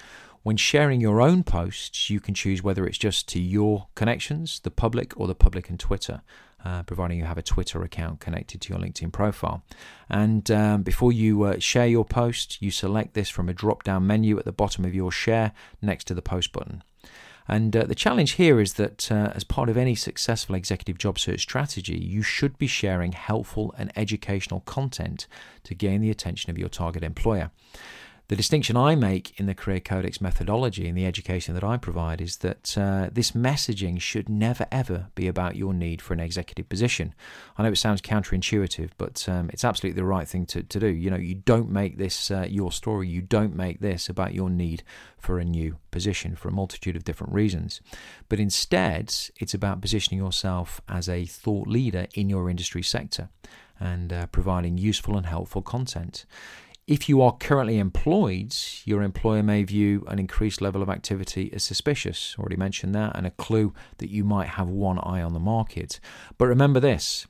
When 0.46 0.58
sharing 0.58 1.02
your 1.02 1.22
own 1.22 1.44
posts, 1.44 2.12
you 2.12 2.20
can 2.20 2.36
choose 2.36 2.62
whether 2.62 2.86
it's 2.86 3.00
just 3.00 3.28
to 3.30 3.40
your 3.40 3.88
connections, 3.96 4.60
the 4.60 4.70
public, 4.70 5.20
or 5.20 5.26
the 5.26 5.34
public 5.34 5.72
and 5.72 5.80
Twitter. 5.80 6.22
Uh, 6.64 6.84
providing 6.84 7.18
you 7.18 7.26
have 7.26 7.40
a 7.40 7.42
Twitter 7.42 7.82
account 7.82 8.20
connected 8.20 8.62
to 8.62 8.72
your 8.72 8.78
LinkedIn 8.80 9.12
profile. 9.12 9.64
And 10.08 10.52
um, 10.52 10.84
before 10.84 11.12
you 11.12 11.42
uh, 11.46 11.58
share 11.58 11.88
your 11.88 12.06
post, 12.06 12.62
you 12.62 12.70
select 12.70 13.16
this 13.16 13.28
from 13.28 13.50
a 13.50 13.56
drop 13.56 13.82
down 13.82 14.06
menu 14.06 14.38
at 14.38 14.46
the 14.46 14.52
bottom 14.52 14.86
of 14.86 14.94
your 14.94 15.12
share 15.12 15.52
next 15.82 16.04
to 16.06 16.14
the 16.14 16.22
post 16.22 16.52
button. 16.52 16.84
And 17.48 17.76
uh, 17.76 17.86
the 17.86 17.96
challenge 17.96 18.34
here 18.34 18.60
is 18.60 18.76
that 18.76 19.12
uh, 19.12 19.32
as 19.34 19.44
part 19.44 19.68
of 19.68 19.78
any 19.78 19.96
successful 19.96 20.54
executive 20.54 21.00
job 21.00 21.18
search 21.18 21.42
strategy, 21.42 21.98
you 21.98 22.22
should 22.22 22.60
be 22.60 22.68
sharing 22.68 23.14
helpful 23.14 23.74
and 23.80 23.92
educational 23.96 24.60
content 24.60 25.26
to 25.64 25.74
gain 25.74 26.02
the 26.02 26.12
attention 26.12 26.52
of 26.52 26.60
your 26.60 26.70
target 26.70 27.04
employer. 27.04 27.50
The 28.28 28.36
distinction 28.36 28.76
I 28.76 28.96
make 28.96 29.40
in 29.40 29.46
the 29.46 29.54
Career 29.54 29.80
Codex 29.80 30.20
methodology 30.20 30.88
and 30.88 30.98
the 30.98 31.06
education 31.06 31.54
that 31.54 31.64
I 31.64 31.78
provide 31.78 32.20
is 32.22 32.38
that 32.38 32.76
uh, 32.76 33.10
this 33.12 33.32
messaging 33.32 34.02
should 34.02 34.30
never 34.30 34.66
ever 34.72 35.10
be 35.14 35.28
about 35.28 35.56
your 35.56 35.76
need 35.76 36.02
for 36.02 36.16
an 36.16 36.20
executive 36.20 36.68
position. 36.68 37.14
I 37.56 37.62
know 37.62 37.70
it 37.70 37.76
sounds 37.76 38.02
counterintuitive, 38.02 38.90
but 38.98 39.30
um, 39.30 39.52
it's 39.54 39.64
absolutely 39.64 40.02
the 40.02 40.08
right 40.08 40.28
thing 40.28 40.48
to, 40.48 40.64
to 40.64 40.80
do. 40.80 40.88
You 40.88 41.12
know, 41.12 41.18
you 41.18 41.36
don't 41.36 41.70
make 41.70 42.00
this 42.00 42.32
uh, 42.32 42.48
your 42.50 42.72
story, 42.72 43.08
you 43.08 43.22
don't 43.22 43.56
make 43.56 43.80
this 43.80 44.10
about 44.10 44.34
your 44.34 44.50
need 44.50 44.82
for 45.20 45.38
a 45.38 45.46
new 45.46 45.78
position 45.92 46.36
for 46.36 46.48
a 46.48 46.54
multitude 46.54 46.96
of 46.96 47.04
different 47.04 47.32
reasons. 47.32 47.80
But 48.28 48.40
instead, 48.40 49.14
it's 49.40 49.54
about 49.54 49.82
positioning 49.82 50.24
yourself 50.24 50.82
as 50.90 51.08
a 51.08 51.28
thought 51.28 51.68
leader 51.68 52.08
in 52.16 52.30
your 52.30 52.50
industry 52.50 52.82
sector 52.82 53.30
and 53.80 54.12
uh, 54.12 54.26
providing 54.28 54.80
useful 54.80 55.16
and 55.16 55.28
helpful 55.28 55.62
content. 55.62 56.26
If 56.88 57.10
you 57.10 57.20
are 57.24 57.36
currently 57.36 57.80
employed, 57.80 58.56
your 58.84 59.02
employer 59.02 59.42
may 59.42 59.64
view 59.64 60.06
an 60.08 60.20
increased 60.20 60.62
level 60.62 60.84
of 60.84 60.90
activity 60.90 61.52
as 61.52 61.64
suspicious. 61.64 62.36
Already 62.38 62.58
mentioned 62.58 62.94
that, 62.94 63.16
and 63.16 63.26
a 63.26 63.32
clue 63.32 63.74
that 63.98 64.12
you 64.12 64.24
might 64.24 64.50
have 64.50 64.68
one 64.68 65.00
eye 65.00 65.24
on 65.24 65.34
the 65.34 65.40
market. 65.40 66.00
But 66.38 66.46
remember 66.46 66.80
this, 66.80 67.26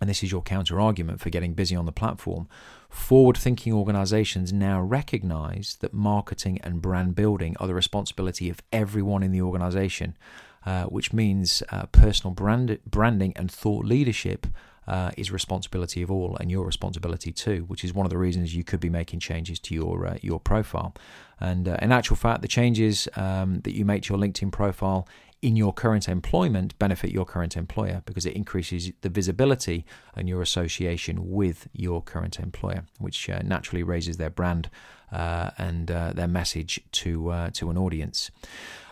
and 0.00 0.08
this 0.08 0.22
is 0.22 0.30
your 0.30 0.42
counter 0.42 0.80
argument 0.80 1.20
for 1.20 1.30
getting 1.30 1.52
busy 1.52 1.74
on 1.74 1.84
the 1.84 1.90
platform. 1.90 2.46
Forward 2.88 3.36
thinking 3.36 3.72
organizations 3.72 4.52
now 4.52 4.80
recognize 4.80 5.76
that 5.80 5.92
marketing 5.92 6.60
and 6.62 6.80
brand 6.80 7.16
building 7.16 7.56
are 7.58 7.66
the 7.66 7.74
responsibility 7.74 8.48
of 8.48 8.62
everyone 8.70 9.24
in 9.24 9.32
the 9.32 9.42
organization, 9.42 10.16
uh, 10.64 10.84
which 10.84 11.12
means 11.12 11.60
uh, 11.70 11.86
personal 11.86 12.32
brand, 12.32 12.78
branding 12.86 13.32
and 13.34 13.50
thought 13.50 13.84
leadership 13.84 14.46
uh, 14.86 15.10
is 15.16 15.30
responsibility 15.30 16.02
of 16.02 16.10
all 16.10 16.36
and 16.40 16.50
your 16.50 16.64
responsibility 16.64 17.32
too, 17.32 17.64
which 17.66 17.84
is 17.84 17.92
one 17.92 18.06
of 18.06 18.10
the 18.10 18.18
reasons 18.18 18.54
you 18.54 18.64
could 18.64 18.80
be 18.80 18.90
making 18.90 19.20
changes 19.20 19.58
to 19.60 19.74
your 19.74 20.06
uh, 20.06 20.18
your 20.22 20.40
profile. 20.40 20.94
And 21.40 21.68
uh, 21.68 21.76
in 21.82 21.92
actual 21.92 22.16
fact, 22.16 22.42
the 22.42 22.48
changes 22.48 23.08
um, 23.16 23.60
that 23.60 23.74
you 23.74 23.84
make 23.84 24.04
to 24.04 24.14
your 24.14 24.22
LinkedIn 24.22 24.52
profile 24.52 25.06
in 25.42 25.54
your 25.54 25.72
current 25.72 26.08
employment 26.08 26.78
benefit 26.78 27.10
your 27.10 27.24
current 27.24 27.56
employer 27.56 28.02
because 28.06 28.24
it 28.24 28.34
increases 28.34 28.90
the 29.02 29.08
visibility 29.08 29.84
and 30.14 30.28
your 30.28 30.40
association 30.40 31.30
with 31.30 31.68
your 31.72 32.02
current 32.02 32.38
employer, 32.38 32.84
which 32.98 33.28
uh, 33.28 33.40
naturally 33.44 33.82
raises 33.82 34.16
their 34.16 34.30
brand 34.30 34.70
uh, 35.12 35.50
and 35.58 35.90
uh, 35.90 36.12
their 36.14 36.26
message 36.26 36.80
to 36.92 37.30
uh, 37.30 37.50
to 37.50 37.70
an 37.70 37.78
audience. 37.78 38.30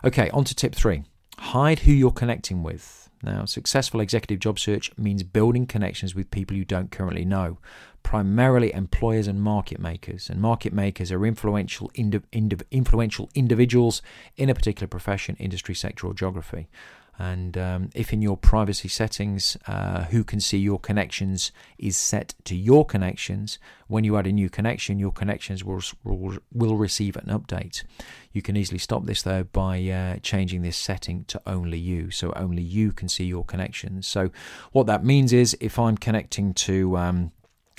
Okay, 0.05 0.31
on 0.31 0.45
to 0.45 0.55
tip 0.55 0.75
three: 0.75 1.03
hide 1.39 1.81
who 1.81 1.93
you're 1.93 2.13
connecting 2.13 2.63
with. 2.63 3.04
Now, 3.25 3.47
successful 3.47 4.01
executive 4.01 4.39
job 4.39 4.59
search 4.59 4.91
means 4.99 5.23
building 5.23 5.67
connections 5.67 6.15
with 6.15 6.31
people 6.31 6.57
you 6.57 6.65
don't 6.65 6.91
currently 6.91 7.25
know, 7.25 7.59
primarily 8.03 8.73
employers 8.75 9.27
and 9.27 9.41
market 9.41 9.81
makers. 9.81 10.29
And 10.29 10.41
market 10.41 10.75
makers 10.75 11.11
are 11.11 11.25
influential, 11.25 11.91
influential 11.95 13.31
individuals 13.35 14.03
in 14.37 14.51
a 14.51 14.55
particular 14.55 14.87
profession, 14.87 15.37
industry, 15.39 15.75
sector, 15.75 16.07
or 16.07 16.15
geography. 16.15 16.69
And 17.19 17.57
um, 17.57 17.91
if 17.95 18.13
in 18.13 18.23
your 18.23 18.37
privacy 18.37 18.89
settings, 18.89 19.57
uh, 19.69 20.05
who 20.05 20.25
can 20.25 20.41
see 20.41 20.59
your 20.59 20.81
connections 20.81 21.53
is 21.79 21.97
set 21.97 22.35
to 22.45 22.57
your 22.57 22.85
connections, 22.85 23.59
when 23.87 24.03
you 24.03 24.17
add 24.17 24.27
a 24.27 24.33
new 24.33 24.51
connection, 24.51 24.99
your 24.99 25.13
connections 25.13 25.63
will, 25.63 25.83
will, 26.03 26.39
will 26.53 26.77
receive 26.77 27.17
an 27.17 27.27
update. 27.27 27.85
You 28.33 28.43
can 28.43 28.57
easily 28.57 28.79
stop 28.79 29.07
this 29.07 29.23
though 29.23 29.45
by 29.45 29.83
uh, 29.89 30.17
changing 30.23 30.63
this 30.63 30.77
setting 30.77 31.25
to 31.27 31.41
only 31.47 31.79
you. 31.79 32.11
So 32.11 32.33
only 32.35 32.63
you 32.63 32.93
can 32.93 33.09
see 33.09 33.25
your 33.25 33.45
connections. 33.45 34.09
So 34.09 34.31
what 34.73 34.87
that 34.87 35.05
means 35.05 35.33
is 35.33 35.57
if 35.61 35.79
I'm 35.79 35.97
connecting 35.97 36.53
to 36.55 36.97
um, 36.97 37.33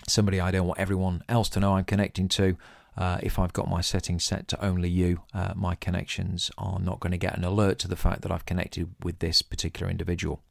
somebody 0.08 0.39
I 0.39 0.51
don't 0.51 0.68
want 0.68 0.80
everyone 0.80 1.24
else 1.27 1.50
to 1.50 1.60
know 1.60 1.75
I'm 1.75 1.86
connecting 1.86 2.30
to, 2.30 2.58
uh, 2.98 3.20
if 3.22 3.38
I've 3.38 3.54
got 3.54 3.70
my 3.70 3.82
settings 3.82 4.24
set 4.24 4.48
to 4.50 4.66
only 4.66 4.90
you, 4.90 5.22
uh, 5.34 5.54
my 5.56 5.75
connections 5.75 6.52
are 6.58 6.80
not 6.80 7.00
going 7.00 7.12
to 7.12 7.18
get 7.18 7.38
an 7.38 7.44
alert 7.44 7.80
to 7.80 7.88
the 7.88 7.96
fact 7.96 8.22
that 8.22 8.32
I've 8.32 8.46
connected 8.46 8.90
with 9.04 9.20
this 9.20 9.42
particular 9.42 9.92
individual. 9.92 10.42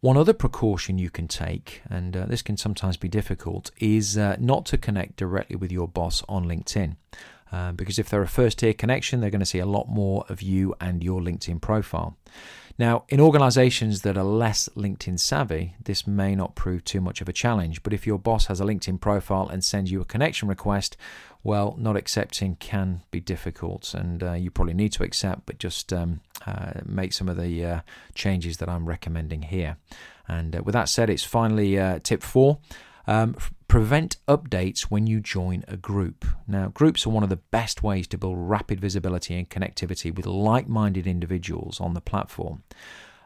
One 0.00 0.16
other 0.16 0.32
precaution 0.32 0.96
you 0.96 1.10
can 1.10 1.28
take, 1.28 1.82
and 1.90 2.16
uh, 2.16 2.24
this 2.24 2.40
can 2.40 2.56
sometimes 2.56 2.96
be 2.96 3.08
difficult, 3.08 3.70
is 3.78 4.16
uh, 4.16 4.36
not 4.40 4.64
to 4.66 4.78
connect 4.78 5.16
directly 5.16 5.56
with 5.56 5.70
your 5.70 5.86
boss 5.86 6.22
on 6.26 6.46
LinkedIn. 6.46 6.96
Uh, 7.52 7.72
because 7.72 7.98
if 7.98 8.08
they're 8.08 8.22
a 8.22 8.28
first 8.28 8.60
tier 8.60 8.72
connection, 8.72 9.20
they're 9.20 9.28
going 9.28 9.40
to 9.40 9.46
see 9.46 9.58
a 9.58 9.66
lot 9.66 9.88
more 9.88 10.24
of 10.28 10.40
you 10.40 10.74
and 10.80 11.02
your 11.02 11.20
LinkedIn 11.20 11.60
profile. 11.60 12.16
Now, 12.78 13.04
in 13.10 13.20
organizations 13.20 14.00
that 14.02 14.16
are 14.16 14.24
less 14.24 14.70
LinkedIn 14.74 15.20
savvy, 15.20 15.74
this 15.84 16.06
may 16.06 16.34
not 16.34 16.54
prove 16.54 16.82
too 16.82 17.02
much 17.02 17.20
of 17.20 17.28
a 17.28 17.32
challenge. 17.32 17.82
But 17.82 17.92
if 17.92 18.06
your 18.06 18.18
boss 18.18 18.46
has 18.46 18.58
a 18.58 18.64
LinkedIn 18.64 19.02
profile 19.02 19.48
and 19.48 19.62
sends 19.62 19.90
you 19.90 20.00
a 20.00 20.06
connection 20.06 20.48
request, 20.48 20.96
well, 21.42 21.74
not 21.78 21.96
accepting 21.96 22.56
can 22.56 23.02
be 23.10 23.20
difficult, 23.20 23.94
and 23.94 24.22
uh, 24.22 24.32
you 24.32 24.50
probably 24.50 24.74
need 24.74 24.92
to 24.92 25.02
accept, 25.02 25.46
but 25.46 25.58
just 25.58 25.92
um, 25.92 26.20
uh, 26.46 26.72
make 26.84 27.12
some 27.12 27.28
of 27.28 27.36
the 27.36 27.64
uh, 27.64 27.80
changes 28.14 28.58
that 28.58 28.68
I'm 28.68 28.86
recommending 28.86 29.42
here. 29.42 29.76
And 30.28 30.56
uh, 30.56 30.62
with 30.62 30.74
that 30.74 30.88
said, 30.88 31.08
it's 31.08 31.24
finally 31.24 31.78
uh, 31.78 32.00
tip 32.02 32.22
four. 32.22 32.58
Um, 33.06 33.36
prevent 33.66 34.16
updates 34.28 34.82
when 34.82 35.06
you 35.06 35.20
join 35.20 35.64
a 35.66 35.76
group. 35.76 36.24
Now, 36.46 36.68
groups 36.68 37.06
are 37.06 37.10
one 37.10 37.22
of 37.22 37.28
the 37.28 37.36
best 37.36 37.82
ways 37.82 38.06
to 38.08 38.18
build 38.18 38.36
rapid 38.38 38.80
visibility 38.80 39.36
and 39.36 39.48
connectivity 39.48 40.14
with 40.14 40.26
like 40.26 40.68
minded 40.68 41.06
individuals 41.06 41.80
on 41.80 41.94
the 41.94 42.00
platform. 42.00 42.62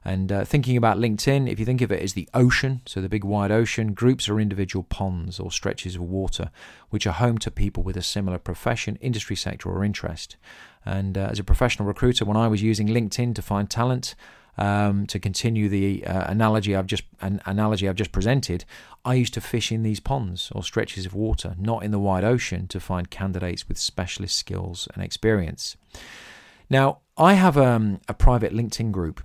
And 0.04 0.30
uh, 0.30 0.44
thinking 0.44 0.76
about 0.76 0.98
LinkedIn, 0.98 1.50
if 1.50 1.58
you 1.58 1.64
think 1.64 1.80
of 1.80 1.90
it 1.90 2.02
as 2.02 2.12
the 2.12 2.28
ocean, 2.34 2.82
so 2.84 3.00
the 3.00 3.08
big 3.08 3.24
wide 3.24 3.50
ocean, 3.50 3.94
groups 3.94 4.28
are 4.28 4.38
individual 4.38 4.82
ponds 4.82 5.40
or 5.40 5.50
stretches 5.50 5.96
of 5.96 6.02
water 6.02 6.50
which 6.90 7.06
are 7.06 7.12
home 7.12 7.38
to 7.38 7.50
people 7.50 7.82
with 7.82 7.96
a 7.96 8.02
similar 8.02 8.38
profession, 8.38 8.96
industry 8.96 9.34
sector, 9.34 9.70
or 9.70 9.82
interest. 9.82 10.36
And 10.84 11.16
uh, 11.16 11.28
as 11.30 11.38
a 11.38 11.44
professional 11.44 11.88
recruiter, 11.88 12.26
when 12.26 12.36
I 12.36 12.48
was 12.48 12.62
using 12.62 12.88
LinkedIn 12.88 13.34
to 13.34 13.42
find 13.42 13.70
talent, 13.70 14.14
um, 14.56 15.06
to 15.06 15.18
continue 15.18 15.68
the 15.68 16.06
uh, 16.06 16.30
analogy 16.30 16.76
I've 16.76 16.86
just 16.86 17.02
an 17.20 17.40
analogy 17.46 17.88
I've 17.88 17.96
just 17.96 18.12
presented, 18.12 18.64
I 19.04 19.14
used 19.14 19.34
to 19.34 19.40
fish 19.40 19.72
in 19.72 19.82
these 19.82 20.00
ponds 20.00 20.52
or 20.54 20.62
stretches 20.62 21.06
of 21.06 21.14
water, 21.14 21.54
not 21.58 21.82
in 21.82 21.90
the 21.90 21.98
wide 21.98 22.24
ocean, 22.24 22.68
to 22.68 22.78
find 22.78 23.10
candidates 23.10 23.68
with 23.68 23.78
specialist 23.78 24.36
skills 24.36 24.86
and 24.94 25.02
experience. 25.02 25.76
Now, 26.70 26.98
I 27.16 27.34
have 27.34 27.56
um, 27.56 28.00
a 28.08 28.14
private 28.14 28.52
LinkedIn 28.52 28.92
group 28.92 29.22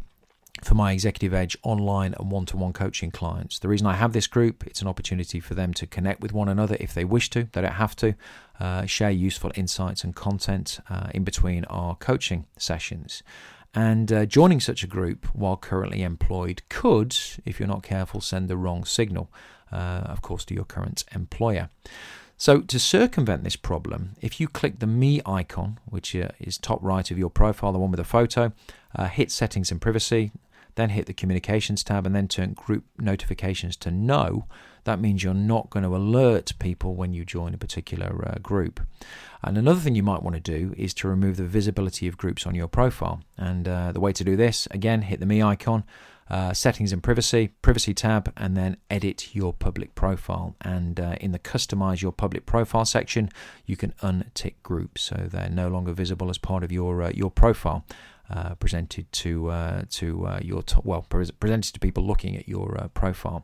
for 0.63 0.75
my 0.75 0.91
Executive 0.91 1.33
Edge 1.33 1.57
online 1.63 2.13
and 2.19 2.31
one 2.31 2.45
to 2.47 2.57
one 2.57 2.73
coaching 2.73 3.11
clients. 3.11 3.59
The 3.59 3.67
reason 3.67 3.87
I 3.87 3.95
have 3.95 4.13
this 4.13 4.27
group, 4.27 4.65
it's 4.67 4.81
an 4.81 4.87
opportunity 4.87 5.39
for 5.39 5.55
them 5.55 5.73
to 5.75 5.87
connect 5.87 6.21
with 6.21 6.33
one 6.33 6.49
another 6.49 6.77
if 6.79 6.93
they 6.93 7.05
wish 7.05 7.29
to, 7.31 7.47
they 7.51 7.61
don't 7.61 7.73
have 7.73 7.95
to, 7.97 8.15
uh, 8.59 8.85
share 8.85 9.11
useful 9.11 9.51
insights 9.55 10.03
and 10.03 10.15
content 10.15 10.79
uh, 10.89 11.09
in 11.13 11.23
between 11.23 11.65
our 11.65 11.95
coaching 11.95 12.45
sessions. 12.57 13.23
And 13.73 14.11
uh, 14.11 14.25
joining 14.25 14.59
such 14.59 14.83
a 14.83 14.87
group 14.87 15.25
while 15.33 15.57
currently 15.57 16.01
employed 16.01 16.63
could, 16.69 17.15
if 17.45 17.59
you're 17.59 17.67
not 17.67 17.83
careful, 17.83 18.19
send 18.19 18.47
the 18.47 18.57
wrong 18.57 18.83
signal, 18.83 19.31
uh, 19.71 20.01
of 20.05 20.21
course, 20.21 20.43
to 20.45 20.55
your 20.55 20.65
current 20.65 21.03
employer. 21.13 21.69
So, 22.35 22.61
to 22.61 22.79
circumvent 22.79 23.43
this 23.43 23.57
problem, 23.57 24.15
if 24.21 24.39
you 24.39 24.47
click 24.47 24.79
the 24.79 24.87
Me 24.87 25.21
icon, 25.25 25.77
which 25.85 26.15
uh, 26.15 26.29
is 26.39 26.57
top 26.57 26.79
right 26.81 27.11
of 27.11 27.19
your 27.19 27.29
profile, 27.29 27.73
the 27.73 27.79
one 27.79 27.91
with 27.91 27.97
the 27.97 28.05
photo, 28.05 28.53
uh, 28.95 29.07
hit 29.07 29.29
Settings 29.29 29.71
and 29.71 29.81
Privacy, 29.81 30.31
then 30.79 30.89
hit 30.89 31.05
the 31.05 31.13
Communications 31.13 31.83
tab, 31.83 32.05
and 32.05 32.15
then 32.15 32.27
turn 32.27 32.53
Group 32.53 32.85
Notifications 32.97 33.75
to 33.77 33.91
No, 33.91 34.45
that 34.83 34.99
means 34.99 35.23
you're 35.23 35.33
not 35.33 35.69
going 35.69 35.83
to 35.83 35.95
alert 35.95 36.53
people 36.59 36.95
when 36.95 37.13
you 37.13 37.25
join 37.25 37.53
a 37.53 37.57
particular 37.57 38.27
uh, 38.27 38.39
group. 38.39 38.79
And 39.43 39.57
another 39.57 39.79
thing 39.79 39.95
you 39.95 40.03
might 40.03 40.23
want 40.23 40.35
to 40.35 40.41
do 40.41 40.73
is 40.77 40.93
to 40.95 41.07
remove 41.07 41.37
the 41.37 41.43
visibility 41.43 42.07
of 42.07 42.17
groups 42.17 42.45
on 42.45 42.55
your 42.55 42.67
profile. 42.67 43.21
And 43.37 43.67
uh, 43.67 43.91
the 43.91 43.99
way 43.99 44.13
to 44.13 44.23
do 44.23 44.35
this, 44.35 44.67
again, 44.71 45.03
hit 45.03 45.19
the 45.19 45.25
Me 45.25 45.41
icon, 45.41 45.83
uh, 46.29 46.53
settings 46.53 46.91
and 46.91 47.01
privacy, 47.01 47.49
privacy 47.61 47.93
tab, 47.93 48.31
and 48.37 48.55
then 48.55 48.77
edit 48.89 49.35
your 49.35 49.53
public 49.53 49.95
profile. 49.95 50.55
And 50.61 50.99
uh, 50.99 51.15
in 51.19 51.31
the 51.31 51.39
customize 51.39 52.01
your 52.01 52.11
public 52.11 52.45
profile 52.45 52.85
section, 52.85 53.29
you 53.65 53.75
can 53.75 53.93
untick 54.01 54.55
groups 54.61 55.01
so 55.01 55.27
they're 55.29 55.49
no 55.49 55.69
longer 55.69 55.91
visible 55.91 56.29
as 56.29 56.37
part 56.37 56.63
of 56.63 56.71
your 56.71 57.01
uh, 57.01 57.11
your 57.13 57.31
profile. 57.31 57.85
Uh, 58.31 58.53
presented 58.53 59.11
to 59.11 59.49
uh, 59.49 59.81
to 59.89 60.27
uh, 60.27 60.39
your 60.43 60.61
t- 60.61 60.75
well 60.83 61.01
pre- 61.01 61.31
presented 61.39 61.73
to 61.73 61.79
people 61.79 62.05
looking 62.05 62.37
at 62.37 62.47
your 62.47 62.77
uh, 62.79 62.87
profile, 62.89 63.43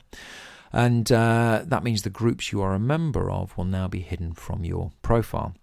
and 0.72 1.12
uh, 1.12 1.64
that 1.66 1.84
means 1.84 2.04
the 2.04 2.12
groups 2.12 2.52
you 2.52 2.62
are 2.62 2.76
a 2.76 2.80
member 2.80 3.32
of 3.32 3.58
will 3.58 3.66
now 3.66 3.88
be 3.88 4.02
hidden 4.02 4.32
from 4.32 4.64
your 4.64 4.92
profile. 5.02 5.56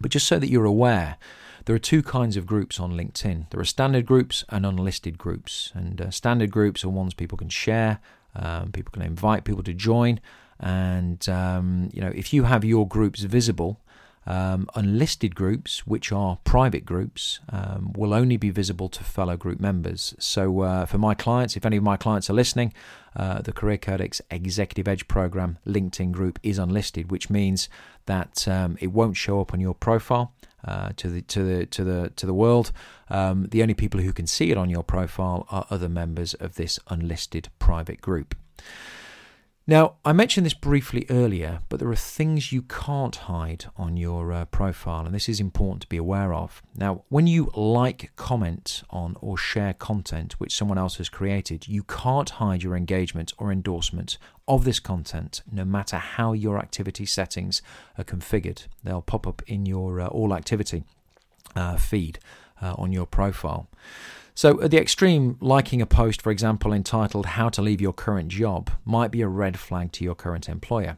But 0.00 0.12
just 0.12 0.28
so 0.28 0.38
that 0.38 0.48
you're 0.48 0.64
aware, 0.64 1.16
there 1.64 1.74
are 1.74 1.80
two 1.80 2.04
kinds 2.04 2.36
of 2.36 2.46
groups 2.46 2.78
on 2.78 2.92
LinkedIn. 2.92 3.50
There 3.50 3.58
are 3.58 3.64
standard 3.64 4.06
groups 4.06 4.44
and 4.48 4.64
unlisted 4.64 5.18
groups, 5.18 5.72
and 5.74 6.00
uh, 6.00 6.10
standard 6.12 6.52
groups 6.52 6.84
are 6.84 6.88
ones 6.88 7.14
people 7.14 7.38
can 7.38 7.48
share, 7.48 7.98
um, 8.36 8.70
people 8.70 8.92
can 8.92 9.02
invite 9.02 9.42
people 9.42 9.64
to 9.64 9.74
join, 9.74 10.20
and 10.60 11.28
um, 11.28 11.90
you 11.92 12.00
know 12.00 12.12
if 12.14 12.32
you 12.32 12.44
have 12.44 12.64
your 12.64 12.86
groups 12.86 13.22
visible 13.22 13.80
um, 14.26 14.68
unlisted 14.74 15.34
groups, 15.34 15.86
which 15.86 16.12
are 16.12 16.38
private 16.44 16.84
groups, 16.84 17.40
um, 17.48 17.92
will 17.96 18.14
only 18.14 18.36
be 18.36 18.50
visible 18.50 18.88
to 18.88 19.02
fellow 19.02 19.36
group 19.36 19.58
members. 19.60 20.14
So, 20.18 20.60
uh, 20.60 20.86
for 20.86 20.98
my 20.98 21.14
clients, 21.14 21.56
if 21.56 21.66
any 21.66 21.76
of 21.76 21.82
my 21.82 21.96
clients 21.96 22.30
are 22.30 22.34
listening, 22.34 22.72
uh, 23.16 23.42
the 23.42 23.52
Career 23.52 23.78
Codex 23.78 24.20
Executive 24.30 24.88
Edge 24.88 25.06
Program 25.08 25.58
LinkedIn 25.66 26.12
group 26.12 26.38
is 26.42 26.58
unlisted, 26.58 27.10
which 27.10 27.28
means 27.30 27.68
that 28.06 28.46
um, 28.48 28.76
it 28.80 28.88
won't 28.88 29.16
show 29.16 29.40
up 29.40 29.52
on 29.52 29.60
your 29.60 29.74
profile. 29.74 30.32
Uh, 30.64 30.90
to 30.94 31.08
the 31.08 31.22
to 31.22 31.42
the 31.42 31.66
to 31.66 31.82
the 31.82 32.12
to 32.14 32.24
the 32.24 32.32
world, 32.32 32.70
um, 33.10 33.48
the 33.50 33.62
only 33.62 33.74
people 33.74 33.98
who 33.98 34.12
can 34.12 34.28
see 34.28 34.52
it 34.52 34.56
on 34.56 34.70
your 34.70 34.84
profile 34.84 35.44
are 35.50 35.66
other 35.70 35.88
members 35.88 36.34
of 36.34 36.54
this 36.54 36.78
unlisted 36.86 37.48
private 37.58 38.00
group. 38.00 38.36
Now, 39.64 39.94
I 40.04 40.12
mentioned 40.12 40.44
this 40.44 40.54
briefly 40.54 41.06
earlier, 41.08 41.60
but 41.68 41.78
there 41.78 41.88
are 41.88 41.94
things 41.94 42.50
you 42.50 42.62
can't 42.62 43.14
hide 43.14 43.66
on 43.76 43.96
your 43.96 44.32
uh, 44.32 44.44
profile, 44.46 45.06
and 45.06 45.14
this 45.14 45.28
is 45.28 45.38
important 45.38 45.82
to 45.82 45.88
be 45.88 45.96
aware 45.96 46.34
of. 46.34 46.60
Now, 46.74 47.04
when 47.10 47.28
you 47.28 47.48
like, 47.54 48.10
comment 48.16 48.82
on, 48.90 49.16
or 49.20 49.38
share 49.38 49.72
content 49.72 50.40
which 50.40 50.56
someone 50.56 50.78
else 50.78 50.96
has 50.96 51.08
created, 51.08 51.68
you 51.68 51.84
can't 51.84 52.28
hide 52.28 52.64
your 52.64 52.74
engagement 52.74 53.34
or 53.38 53.52
endorsement 53.52 54.18
of 54.48 54.64
this 54.64 54.80
content, 54.80 55.42
no 55.50 55.64
matter 55.64 55.96
how 55.96 56.32
your 56.32 56.58
activity 56.58 57.06
settings 57.06 57.62
are 57.96 58.04
configured. 58.04 58.66
They'll 58.82 59.00
pop 59.00 59.28
up 59.28 59.42
in 59.46 59.64
your 59.64 60.00
uh, 60.00 60.08
all 60.08 60.34
activity 60.34 60.82
uh, 61.54 61.76
feed 61.76 62.18
uh, 62.60 62.74
on 62.76 62.90
your 62.90 63.06
profile. 63.06 63.68
So, 64.34 64.62
at 64.62 64.70
the 64.70 64.80
extreme, 64.80 65.36
liking 65.40 65.82
a 65.82 65.86
post, 65.86 66.22
for 66.22 66.30
example, 66.30 66.72
entitled 66.72 67.26
How 67.26 67.50
to 67.50 67.60
Leave 67.60 67.82
Your 67.82 67.92
Current 67.92 68.28
Job 68.28 68.70
might 68.84 69.10
be 69.10 69.20
a 69.20 69.28
red 69.28 69.58
flag 69.58 69.92
to 69.92 70.04
your 70.04 70.14
current 70.14 70.48
employer. 70.48 70.96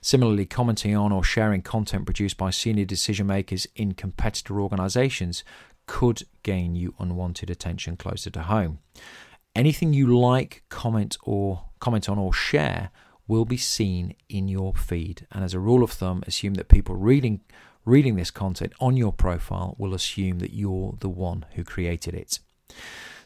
Similarly, 0.00 0.46
commenting 0.46 0.94
on 0.94 1.10
or 1.10 1.24
sharing 1.24 1.62
content 1.62 2.04
produced 2.04 2.36
by 2.36 2.50
senior 2.50 2.84
decision 2.84 3.26
makers 3.26 3.66
in 3.74 3.94
competitor 3.94 4.60
organizations 4.60 5.42
could 5.86 6.22
gain 6.44 6.76
you 6.76 6.94
unwanted 7.00 7.50
attention 7.50 7.96
closer 7.96 8.30
to 8.30 8.42
home. 8.42 8.78
Anything 9.56 9.92
you 9.92 10.16
like, 10.16 10.62
comment 10.68 11.16
or 11.24 11.64
comment 11.80 12.08
on 12.08 12.18
or 12.18 12.32
share 12.32 12.90
will 13.26 13.44
be 13.44 13.56
seen 13.56 14.14
in 14.28 14.46
your 14.46 14.74
feed. 14.74 15.26
And 15.32 15.42
as 15.42 15.54
a 15.54 15.60
rule 15.60 15.82
of 15.82 15.90
thumb, 15.90 16.22
assume 16.26 16.54
that 16.54 16.68
people 16.68 16.94
reading 16.94 17.40
reading 17.84 18.16
this 18.16 18.32
content 18.32 18.72
on 18.80 18.96
your 18.96 19.12
profile 19.12 19.76
will 19.78 19.94
assume 19.94 20.40
that 20.40 20.52
you're 20.52 20.96
the 21.00 21.08
one 21.08 21.46
who 21.54 21.62
created 21.62 22.14
it. 22.14 22.40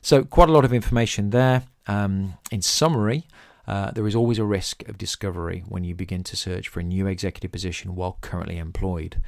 So, 0.02 0.24
quite 0.24 0.48
a 0.48 0.52
lot 0.52 0.64
of 0.64 0.72
information 0.72 1.30
there. 1.30 1.64
Um, 1.86 2.34
in 2.50 2.62
summary, 2.62 3.24
uh, 3.66 3.90
there 3.92 4.06
is 4.06 4.14
always 4.14 4.38
a 4.38 4.44
risk 4.44 4.88
of 4.88 4.98
discovery 4.98 5.62
when 5.68 5.84
you 5.84 5.94
begin 5.94 6.24
to 6.24 6.36
search 6.36 6.68
for 6.68 6.80
a 6.80 6.84
new 6.84 7.06
executive 7.06 7.52
position 7.52 7.94
while 7.94 8.18
currently 8.20 8.58
employed. 8.58 9.20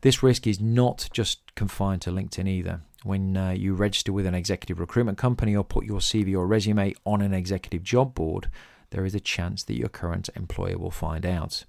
This 0.00 0.22
risk 0.22 0.46
is 0.46 0.60
not 0.60 1.08
just 1.12 1.54
confined 1.54 2.02
to 2.02 2.10
LinkedIn 2.10 2.48
either. 2.48 2.80
When 3.04 3.36
uh, 3.36 3.50
you 3.50 3.74
register 3.74 4.12
with 4.12 4.26
an 4.26 4.34
executive 4.34 4.80
recruitment 4.80 5.18
company 5.18 5.54
or 5.54 5.64
put 5.64 5.84
your 5.84 6.00
CV 6.00 6.34
or 6.34 6.46
resume 6.46 6.94
on 7.04 7.20
an 7.20 7.34
executive 7.34 7.82
job 7.82 8.14
board, 8.14 8.50
there 8.90 9.04
is 9.04 9.14
a 9.14 9.20
chance 9.20 9.62
that 9.64 9.78
your 9.78 9.88
current 9.88 10.28
employer 10.36 10.78
will 10.78 10.90
find 10.90 11.24
out. 11.24 11.64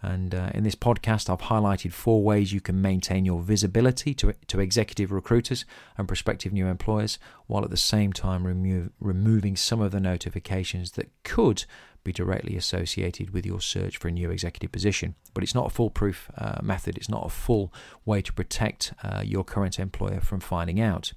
And 0.00 0.34
uh, 0.34 0.50
in 0.54 0.62
this 0.62 0.76
podcast, 0.76 1.28
I've 1.28 1.48
highlighted 1.48 1.92
four 1.92 2.22
ways 2.22 2.52
you 2.52 2.60
can 2.60 2.80
maintain 2.80 3.24
your 3.24 3.40
visibility 3.40 4.14
to, 4.14 4.32
to 4.46 4.60
executive 4.60 5.10
recruiters 5.10 5.64
and 5.96 6.06
prospective 6.06 6.52
new 6.52 6.66
employers, 6.66 7.18
while 7.46 7.64
at 7.64 7.70
the 7.70 7.76
same 7.76 8.12
time 8.12 8.46
remo- 8.46 8.90
removing 9.00 9.56
some 9.56 9.80
of 9.80 9.90
the 9.90 10.00
notifications 10.00 10.92
that 10.92 11.10
could 11.24 11.64
be 12.04 12.12
directly 12.12 12.56
associated 12.56 13.30
with 13.30 13.44
your 13.44 13.60
search 13.60 13.96
for 13.96 14.08
a 14.08 14.12
new 14.12 14.30
executive 14.30 14.70
position. 14.70 15.16
But 15.34 15.42
it's 15.42 15.54
not 15.54 15.66
a 15.66 15.70
foolproof 15.70 16.30
uh, 16.38 16.60
method, 16.62 16.96
it's 16.96 17.08
not 17.08 17.26
a 17.26 17.28
full 17.28 17.72
way 18.04 18.22
to 18.22 18.32
protect 18.32 18.94
uh, 19.02 19.22
your 19.24 19.44
current 19.44 19.78
employer 19.78 20.20
from 20.20 20.40
finding 20.40 20.80
out. 20.80 21.12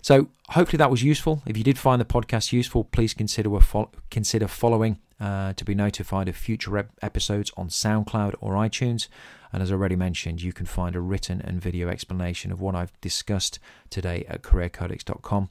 So, 0.00 0.28
hopefully, 0.50 0.78
that 0.78 0.90
was 0.90 1.02
useful. 1.02 1.42
If 1.46 1.56
you 1.56 1.64
did 1.64 1.78
find 1.78 2.00
the 2.00 2.04
podcast 2.04 2.52
useful, 2.52 2.84
please 2.84 3.12
consider, 3.12 3.60
fo- 3.60 3.90
consider 4.10 4.48
following 4.48 4.98
uh, 5.20 5.52
to 5.54 5.64
be 5.64 5.74
notified 5.74 6.28
of 6.28 6.36
future 6.36 6.76
ep- 6.78 6.90
episodes 7.02 7.50
on 7.56 7.68
SoundCloud 7.68 8.34
or 8.40 8.54
iTunes. 8.54 9.08
And 9.52 9.62
as 9.62 9.72
already 9.72 9.96
mentioned, 9.96 10.42
you 10.42 10.52
can 10.52 10.66
find 10.66 10.94
a 10.94 11.00
written 11.00 11.40
and 11.40 11.60
video 11.60 11.88
explanation 11.88 12.52
of 12.52 12.60
what 12.60 12.74
I've 12.74 12.98
discussed 13.00 13.58
today 13.88 14.24
at 14.28 14.42
careercodex.com. 14.42 15.48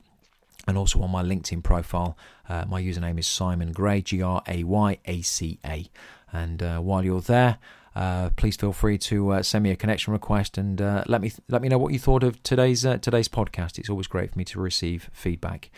And 0.68 0.78
also 0.78 1.02
on 1.02 1.12
my 1.12 1.24
LinkedIn 1.24 1.64
profile, 1.64 2.18
uh, 2.50 2.66
my 2.68 2.82
username 2.82 3.20
is 3.20 3.28
Simon 3.28 3.72
Gray, 3.72 4.02
G 4.02 4.22
R 4.22 4.42
A 4.48 4.64
Y 4.64 4.98
A 5.06 5.22
C 5.22 5.60
A. 5.66 5.90
And 6.32 6.62
uh, 6.62 6.80
while 6.80 7.06
you're 7.06 7.22
there, 7.22 7.60
uh, 7.96 8.30
please 8.36 8.56
feel 8.56 8.74
free 8.74 8.98
to 8.98 9.32
uh, 9.32 9.44
send 9.44 9.64
me 9.64 9.72
a 9.72 9.76
connection 9.76 10.12
request 10.14 10.58
and 10.58 10.82
uh, 10.82 11.04
let 11.08 11.22
me 11.22 11.32
let 11.48 11.62
me 11.62 11.70
know 11.70 11.78
what 11.78 11.94
you 11.94 12.00
thought 12.00 12.24
of 12.24 12.42
today's 12.44 12.86
uh, 12.86 12.98
today's 12.98 13.28
podcast. 13.28 13.80
It's 13.80 13.90
always 13.90 14.08
great 14.08 14.32
for 14.32 14.38
me 14.38 14.46
to 14.46 14.60
receive 14.60 15.10
feedback. 15.14 15.70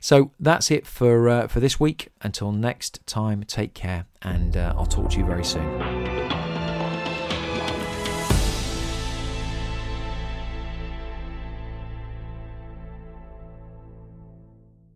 So 0.00 0.32
that's 0.40 0.70
it 0.70 0.86
for 0.86 1.28
uh, 1.28 1.46
for 1.46 1.60
this 1.60 1.78
week. 1.78 2.08
Until 2.22 2.52
next 2.52 3.06
time, 3.06 3.44
take 3.44 3.74
care, 3.74 4.06
and 4.22 4.56
uh, 4.56 4.74
I'll 4.76 4.86
talk 4.86 5.10
to 5.10 5.18
you 5.18 5.24
very 5.24 5.44
soon. 5.44 6.49